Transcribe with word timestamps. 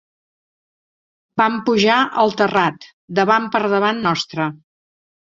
Van 1.41 1.59
pujar 1.67 1.97
al 2.21 2.33
terrat, 2.39 2.87
davant 3.19 3.45
per 3.57 3.61
davant 3.75 4.01
nostre 4.07 4.49